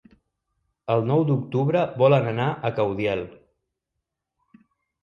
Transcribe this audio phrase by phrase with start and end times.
[0.93, 3.23] El nou d'octubre volen anar a Caudiel.